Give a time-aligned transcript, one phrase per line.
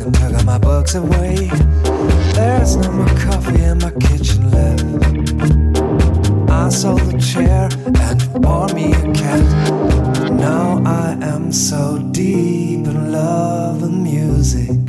[0.00, 1.34] can tuck all my books away.
[2.32, 4.84] There's no more coffee in my kitchen left.
[6.50, 9.44] I sold the chair and bought me a cat.
[10.32, 14.79] Now I am so deep in love and music.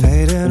[0.00, 0.43] faded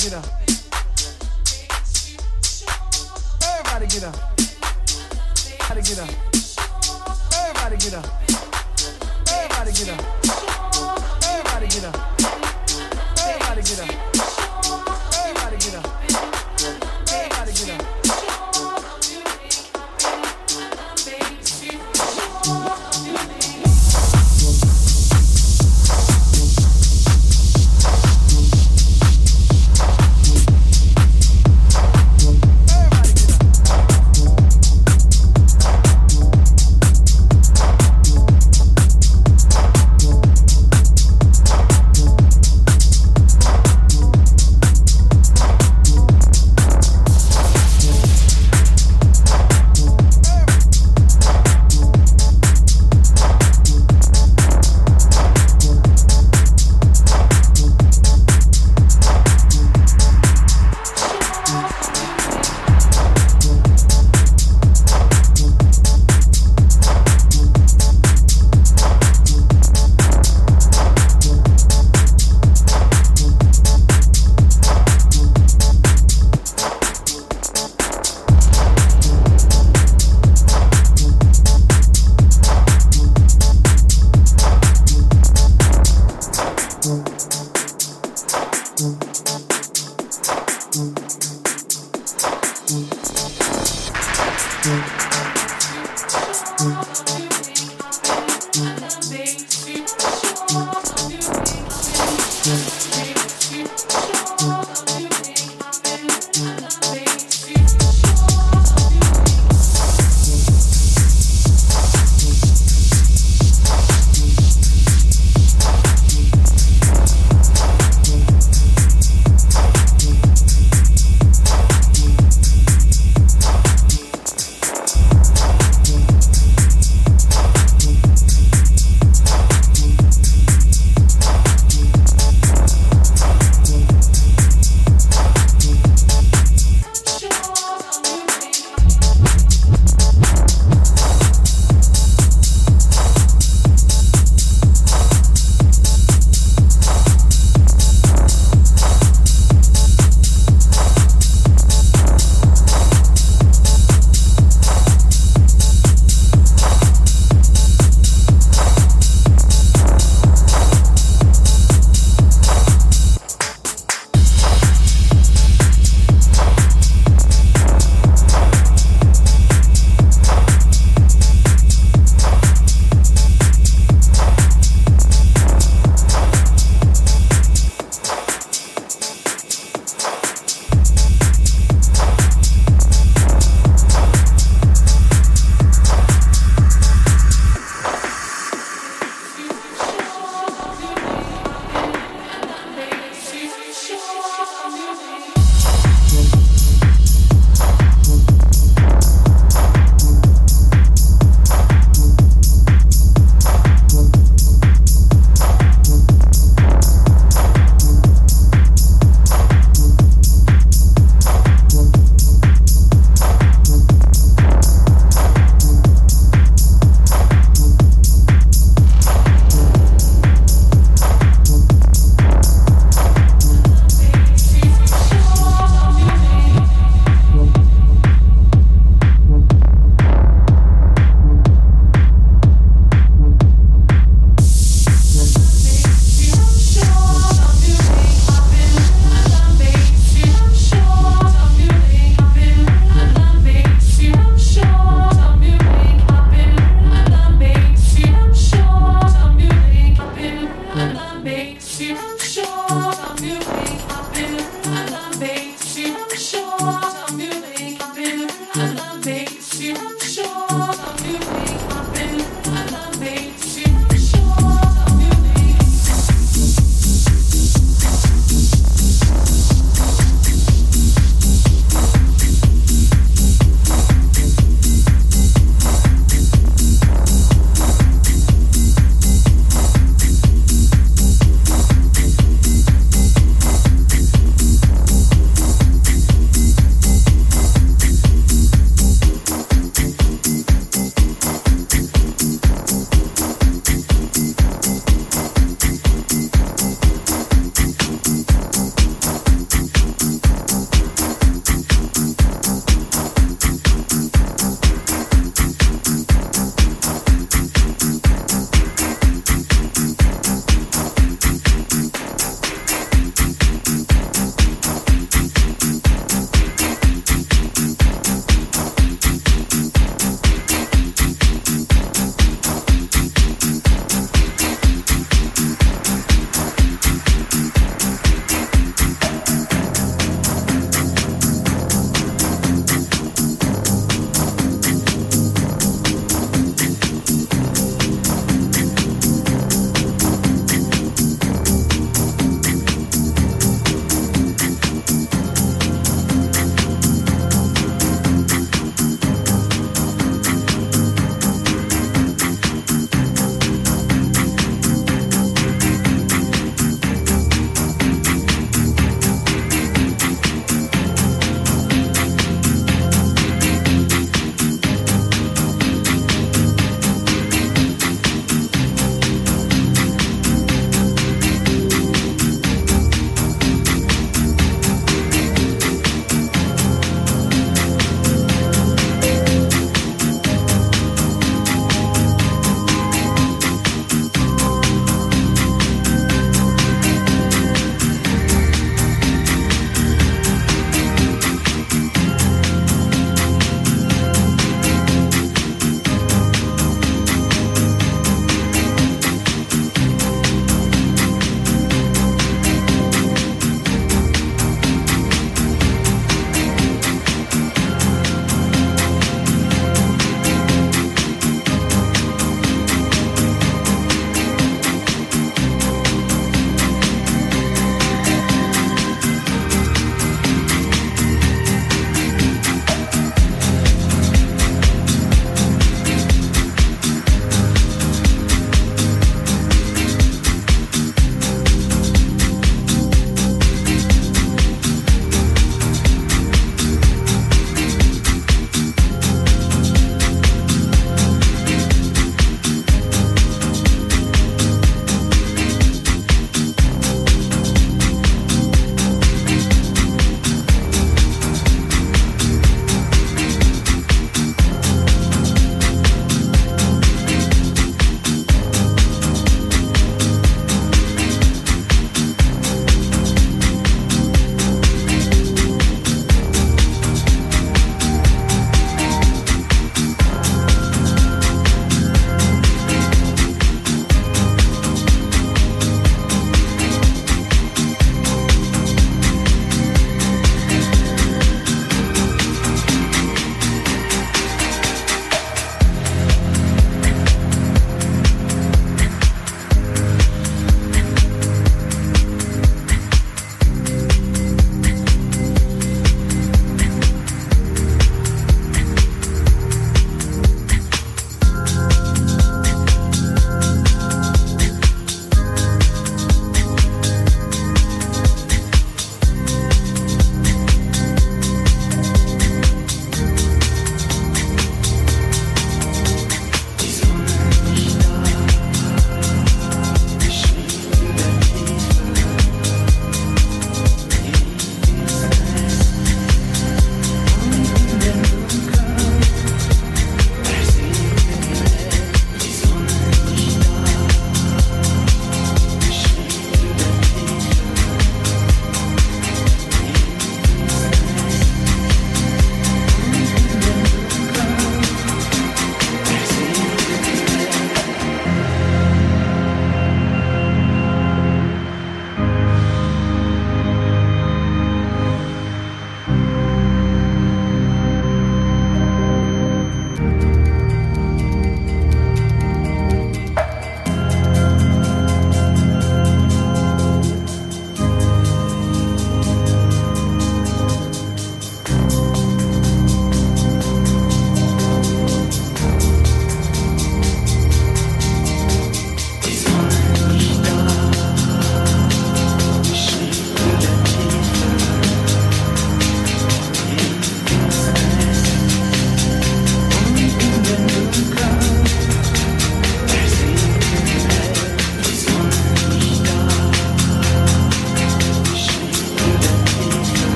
[0.00, 0.24] get up.
[3.42, 4.16] Everybody get up.
[5.60, 6.08] Everybody get up.
[7.34, 8.06] Everybody get up.
[9.28, 10.19] Everybody get up.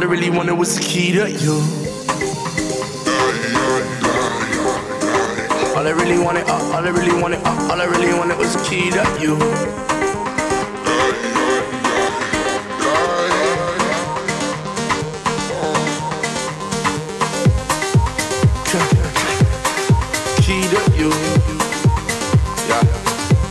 [0.00, 1.52] All I really wanted was the key to you.
[5.76, 8.54] All I really wanted, uh, all I really wanted, uh, all I really wanted was
[8.54, 9.36] the key to you.
[20.40, 21.10] Key to you.
[22.70, 22.80] Yeah,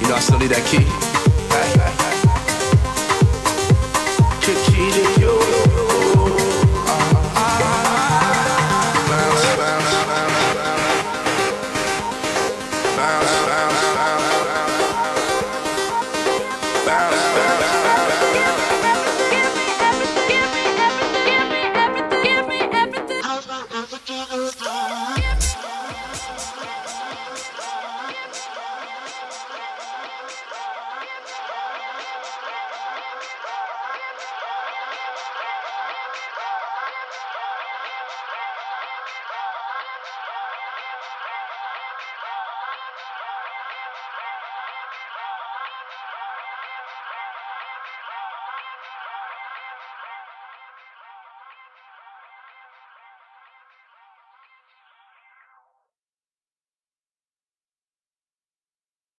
[0.02, 1.09] you know I still need that key.